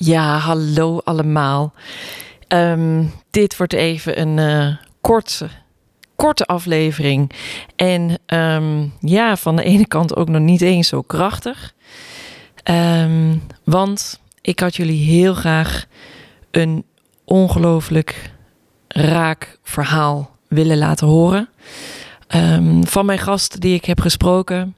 [0.00, 1.72] Ja, hallo allemaal.
[2.48, 5.48] Ehm, dit wordt even een uh, korte,
[6.16, 7.32] korte aflevering.
[7.76, 11.74] En ehm, ja, van de ene kant ook nog niet eens zo krachtig.
[12.62, 15.84] Ehm, want ik had jullie heel graag
[16.50, 16.84] een
[17.24, 18.32] ongelooflijk
[18.88, 21.48] raak verhaal willen laten horen.
[22.82, 24.74] van mijn gast die ik heb gesproken.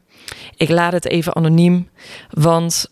[0.57, 1.89] Ik laat het even anoniem,
[2.30, 2.91] want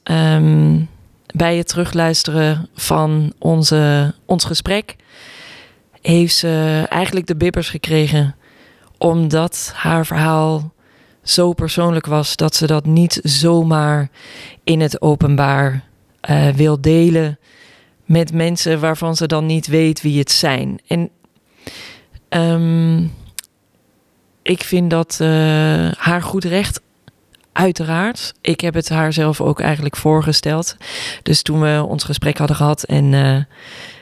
[1.38, 4.96] bij het terugluisteren van onze, ons gesprek
[6.02, 8.36] heeft ze eigenlijk de bibbers gekregen.
[8.98, 10.72] Omdat haar verhaal
[11.22, 14.10] zo persoonlijk was dat ze dat niet zomaar
[14.64, 15.84] in het openbaar
[16.30, 17.38] uh, wil delen
[18.04, 20.80] met mensen waarvan ze dan niet weet wie het zijn.
[20.86, 21.10] En
[22.28, 23.12] um,
[24.42, 25.28] ik vind dat uh,
[25.92, 26.80] haar goed recht
[27.58, 28.34] Uiteraard.
[28.40, 30.76] Ik heb het haar zelf ook eigenlijk voorgesteld.
[31.22, 33.36] Dus toen we ons gesprek hadden gehad en uh,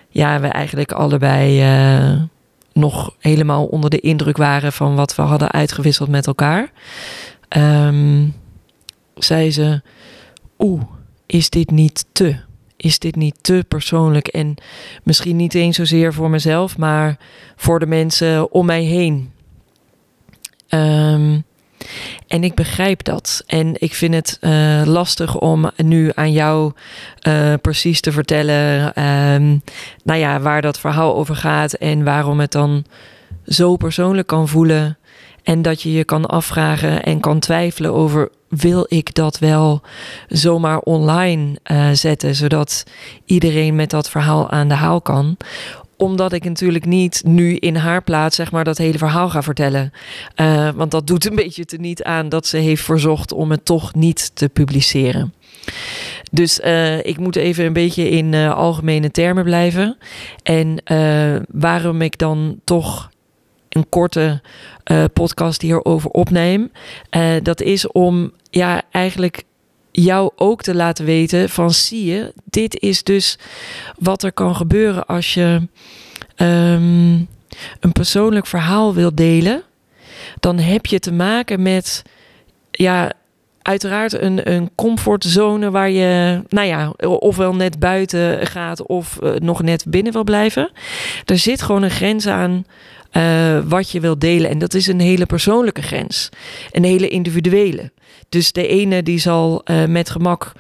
[0.08, 2.22] ja, we eigenlijk allebei uh,
[2.72, 6.70] nog helemaal onder de indruk waren van wat we hadden uitgewisseld met elkaar,
[7.56, 8.34] um,
[9.14, 9.82] zei ze:
[10.58, 10.82] Oeh,
[11.26, 12.36] is dit niet te?
[12.76, 14.28] Is dit niet te persoonlijk?
[14.28, 14.54] En
[15.02, 17.18] misschien niet eens zozeer voor mezelf, maar
[17.56, 19.32] voor de mensen om mij heen.
[20.68, 21.44] Um,
[22.26, 23.42] en ik begrijp dat.
[23.46, 26.72] En ik vind het uh, lastig om nu aan jou
[27.28, 28.86] uh, precies te vertellen.
[29.02, 29.62] Um,
[30.04, 32.84] nou ja, waar dat verhaal over gaat en waarom het dan
[33.46, 34.98] zo persoonlijk kan voelen.
[35.42, 39.82] En dat je je kan afvragen en kan twijfelen over: wil ik dat wel
[40.28, 42.84] zomaar online uh, zetten, zodat
[43.24, 45.36] iedereen met dat verhaal aan de haal kan?
[45.96, 49.92] Omdat ik natuurlijk niet nu in haar plaats zeg maar dat hele verhaal ga vertellen.
[50.36, 53.64] Uh, want dat doet een beetje te niet aan dat ze heeft verzocht om het
[53.64, 55.34] toch niet te publiceren.
[56.30, 59.98] Dus uh, ik moet even een beetje in uh, algemene termen blijven.
[60.42, 60.82] En
[61.50, 63.10] waarom ik dan toch
[63.68, 64.42] een korte
[65.12, 66.70] podcast hierover opneem,
[67.42, 69.44] dat is om ja eigenlijk
[70.02, 73.38] jou ook te laten weten van zie je, dit is dus
[73.98, 75.68] wat er kan gebeuren als je
[76.36, 77.28] um,
[77.80, 79.62] een persoonlijk verhaal wil delen.
[80.40, 82.02] Dan heb je te maken met
[82.70, 83.12] ja,
[83.62, 89.62] uiteraard een, een comfortzone waar je, nou ja, ofwel net buiten gaat of uh, nog
[89.62, 90.70] net binnen wil blijven.
[91.24, 92.64] Er zit gewoon een grens aan
[93.12, 94.50] uh, wat je wil delen.
[94.50, 96.28] En dat is een hele persoonlijke grens.
[96.70, 97.90] Een hele individuele.
[98.28, 100.52] Dus de ene die zal uh, met gemak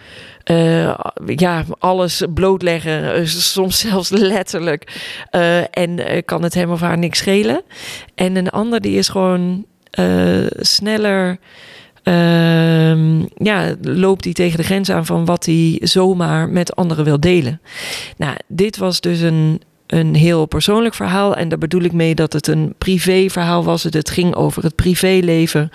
[0.50, 5.00] uh, ja, alles blootleggen, soms zelfs letterlijk.
[5.70, 7.62] en kan het hem of haar niks schelen.
[8.14, 9.66] En een ander die is gewoon
[10.60, 11.38] sneller.
[12.08, 17.20] Uh, ja, loopt hij tegen de grens aan van wat hij zomaar met anderen wil
[17.20, 17.60] delen.
[18.16, 21.36] Nou, dit was dus een een heel persoonlijk verhaal.
[21.36, 23.82] En daar bedoel ik mee dat het een privéverhaal was.
[23.82, 25.70] Het ging over het privéleven.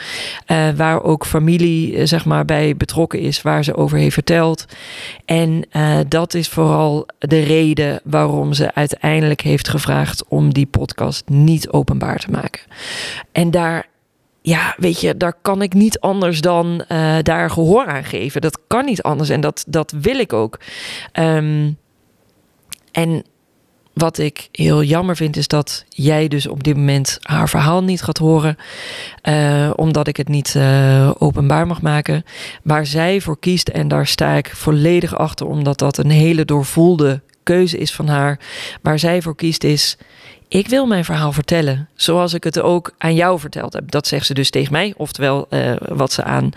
[0.47, 4.65] Uh, waar ook familie uh, zeg maar, bij betrokken is, waar ze over heeft verteld.
[5.25, 11.29] En uh, dat is vooral de reden waarom ze uiteindelijk heeft gevraagd om die podcast
[11.29, 12.61] niet openbaar te maken.
[13.31, 13.89] En daar
[14.41, 16.83] ja, weet je, daar kan ik niet anders dan
[17.21, 18.41] daar gehoor aan geven.
[18.41, 20.59] Dat kan niet anders en dat, dat wil ik ook.
[21.13, 21.77] Um,
[22.91, 23.23] en
[23.93, 28.01] wat ik heel jammer vind, is dat jij dus op dit moment haar verhaal niet
[28.01, 28.57] gaat horen.
[29.29, 32.23] Uh, omdat ik het niet uh, openbaar mag maken.
[32.63, 37.21] Waar zij voor kiest, en daar sta ik volledig achter, omdat dat een hele doorvoelde
[37.43, 38.39] keuze is van haar.
[38.81, 39.97] Waar zij voor kiest is
[40.51, 41.89] ik wil mijn verhaal vertellen.
[41.95, 43.91] Zoals ik het ook aan jou verteld heb.
[43.91, 44.93] Dat zegt ze dus tegen mij.
[44.97, 46.51] Oftewel, uh, wat ze aan,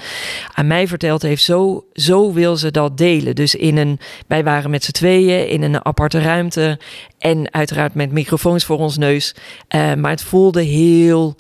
[0.55, 1.43] aan mij verteld heeft.
[1.43, 3.35] Zo, zo wil ze dat delen.
[3.35, 6.79] Dus in een, wij waren met z'n tweeën in een aparte ruimte.
[7.19, 9.35] En uiteraard met microfoons voor ons neus.
[9.75, 11.37] Uh, maar het voelde heel.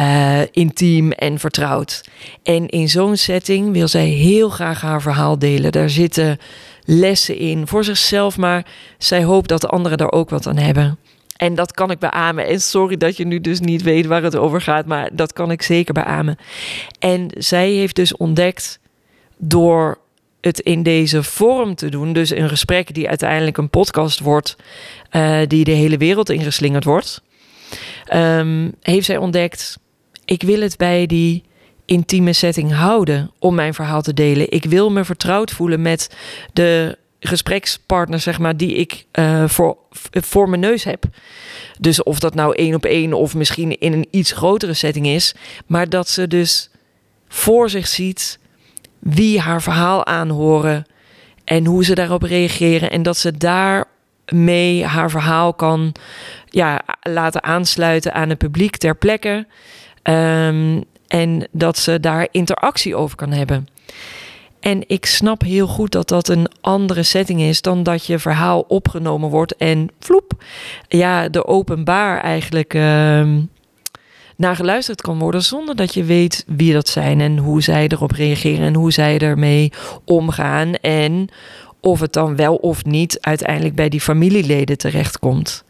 [0.00, 2.04] Uh, intiem en vertrouwd.
[2.42, 5.72] En in zo'n setting wil zij heel graag haar verhaal delen.
[5.72, 6.38] Daar zitten
[6.84, 8.66] lessen in voor zichzelf, maar
[8.98, 10.98] zij hoopt dat de anderen daar ook wat aan hebben.
[11.44, 12.46] En dat kan ik beamen.
[12.46, 15.50] En sorry dat je nu dus niet weet waar het over gaat, maar dat kan
[15.50, 16.36] ik zeker beamen.
[16.98, 18.78] En zij heeft dus ontdekt
[19.36, 19.98] door
[20.40, 24.56] het in deze vorm te doen, dus een gesprek die uiteindelijk een podcast wordt,
[25.12, 27.22] uh, die de hele wereld ingeslingerd wordt,
[28.14, 29.78] um, heeft zij ontdekt:
[30.24, 31.42] ik wil het bij die
[31.84, 34.50] intieme setting houden om mijn verhaal te delen.
[34.50, 36.16] Ik wil me vertrouwd voelen met
[36.52, 36.98] de
[37.28, 39.76] gesprekspartner, zeg maar, die ik uh, voor,
[40.10, 41.04] voor mijn neus heb.
[41.78, 45.34] Dus of dat nou één op één of misschien in een iets grotere setting is,
[45.66, 46.70] maar dat ze dus
[47.28, 48.38] voor zich ziet
[48.98, 50.86] wie haar verhaal aanhoren
[51.44, 52.90] en hoe ze daarop reageren.
[52.90, 55.92] En dat ze daarmee haar verhaal kan
[56.48, 59.46] ja, laten aansluiten aan het publiek ter plekke.
[60.02, 63.68] Ehm, en dat ze daar interactie over kan hebben.
[64.64, 68.64] En ik snap heel goed dat dat een andere setting is dan dat je verhaal
[68.68, 70.44] opgenomen wordt en vloep,
[70.88, 72.82] ja, de openbaar eigenlijk uh,
[74.36, 78.10] naar geluisterd kan worden zonder dat je weet wie dat zijn en hoe zij erop
[78.10, 79.72] reageren en hoe zij ermee
[80.04, 81.28] omgaan en
[81.80, 85.64] of het dan wel of niet uiteindelijk bij die familieleden terechtkomt.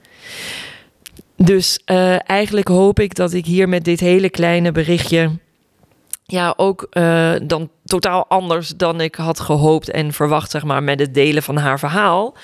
[1.37, 5.31] Dus uh, eigenlijk hoop ik dat ik hier met dit hele kleine berichtje
[6.27, 11.01] ja, ook uh, dan totaal anders dan ik had gehoopt en verwacht, zeg maar, met
[11.01, 12.35] het delen van haar verhaal,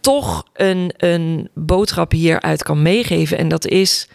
[0.00, 3.38] toch een, een boodschap hieruit kan meegeven.
[3.38, 4.08] En dat is: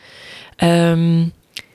[0.63, 1.33] um,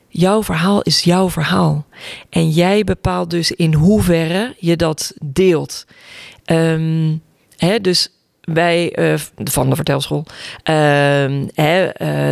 [0.09, 1.87] jouw verhaal is jouw verhaal.
[2.31, 5.87] En jij bepaalt dus in hoeverre je dat deelt.
[6.47, 7.23] Um,
[7.57, 8.09] hè, dus
[8.43, 10.25] wij uh, van de vertelschool
[10.71, 11.45] uh, uh,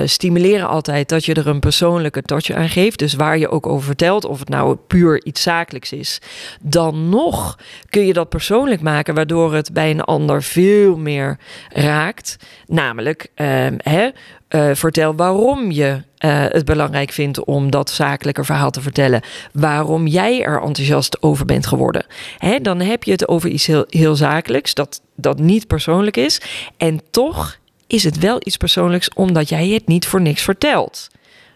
[0.04, 2.98] stimuleren altijd dat je er een persoonlijke touch aan geeft.
[2.98, 6.20] Dus waar je ook over vertelt, of het nou puur iets zakelijks is,
[6.60, 7.58] dan nog
[7.88, 12.36] kun je dat persoonlijk maken, waardoor het bij een ander veel meer raakt.
[12.66, 14.08] Namelijk, ehm, hè,
[14.50, 19.22] uh, vertel waarom je het belangrijk vindt om dat zakelijke verhaal te vertellen.
[19.52, 22.06] Waarom jij er enthousiast over bent geworden.
[22.38, 26.40] Hè, dan heb je het over iets heel, heel zakelijks, dat, dat niet persoonlijk is.
[26.76, 31.08] En toch is het wel iets persoonlijks omdat jij het niet voor niks vertelt.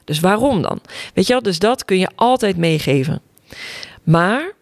[0.04, 0.80] Dus waarom dan?
[1.14, 3.20] Weet je wel, dus dat kun je altijd meegeven.
[4.02, 4.52] Maar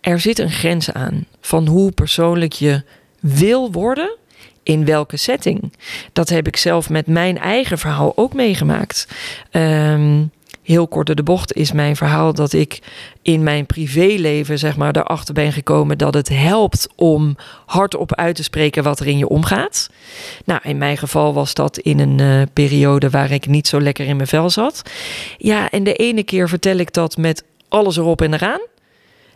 [0.00, 2.82] er zit een grens aan van hoe persoonlijk je
[3.20, 4.16] wil worden
[4.62, 5.72] in welke setting.
[6.12, 9.08] Dat heb ik zelf met mijn eigen verhaal ook meegemaakt.
[9.50, 10.30] Um,
[10.64, 12.78] heel kort door de bocht is mijn verhaal dat ik
[13.22, 18.42] in mijn privéleven, zeg maar, erachter ben gekomen dat het helpt om hardop uit te
[18.42, 19.90] spreken wat er in je omgaat.
[20.44, 24.06] Nou, in mijn geval was dat in een uh, periode waar ik niet zo lekker
[24.06, 24.82] in mijn vel zat.
[25.38, 28.60] Ja, en de ene keer vertel ik dat met alles erop en eraan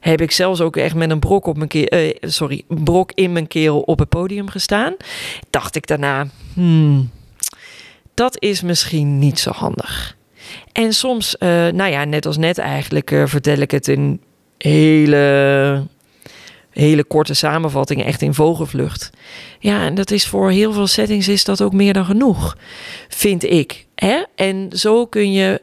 [0.01, 3.33] heb ik zelfs ook echt met een brok, op mijn keel, uh, sorry, brok in
[3.33, 4.95] mijn keel op het podium gestaan.
[5.51, 7.11] Dacht ik daarna, hmm,
[8.15, 10.17] dat is misschien niet zo handig.
[10.73, 14.21] En soms, uh, nou ja, net als net eigenlijk, uh, vertel ik het in
[14.59, 15.87] hele,
[16.71, 19.11] hele korte samenvattingen, echt in vogelvlucht.
[19.59, 22.57] Ja, en dat is voor heel veel settings is dat ook meer dan genoeg,
[23.09, 23.87] vind ik.
[23.95, 24.23] Hè?
[24.35, 25.63] En zo kun je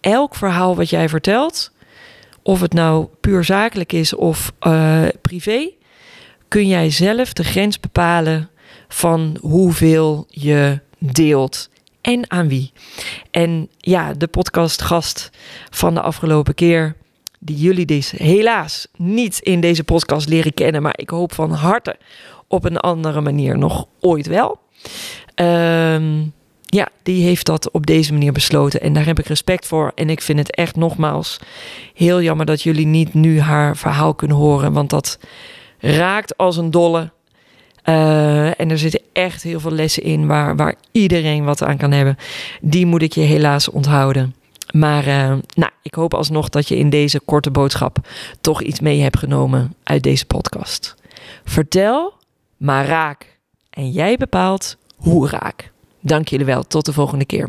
[0.00, 1.72] elk verhaal wat jij vertelt
[2.42, 5.70] of het nou puur zakelijk is of uh, privé,
[6.48, 8.50] kun jij zelf de grens bepalen
[8.88, 11.68] van hoeveel je deelt
[12.04, 12.72] en aan wie.
[13.30, 15.30] En ja, de podcastgast
[15.70, 16.96] van de afgelopen keer,
[17.38, 21.96] die jullie dus helaas niet in deze podcast leren kennen, maar ik hoop van harte
[22.48, 24.58] op een andere manier nog ooit wel.
[25.34, 26.32] Um,
[26.64, 28.80] ja, die heeft dat op deze manier besloten.
[28.80, 29.92] En daar heb ik respect voor.
[29.94, 31.38] En ik vind het echt nogmaals
[31.94, 34.72] heel jammer dat jullie niet nu haar verhaal kunnen horen.
[34.72, 35.18] Want dat
[35.78, 37.12] raakt als een dolle.
[37.84, 41.90] Uh, en er zitten echt heel veel lessen in waar, waar iedereen wat aan kan
[41.90, 42.16] hebben.
[42.60, 44.34] Die moet ik je helaas onthouden.
[44.72, 47.98] Maar uh, nou, ik hoop alsnog dat je in deze korte boodschap
[48.40, 50.94] toch iets mee hebt genomen uit deze podcast.
[51.44, 52.14] Vertel,
[52.56, 53.38] maar raak.
[53.70, 55.70] En jij bepaalt hoe raak.
[56.00, 56.62] Dank jullie wel.
[56.62, 57.48] Tot de volgende keer.